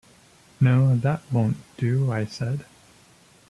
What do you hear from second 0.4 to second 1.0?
‘No,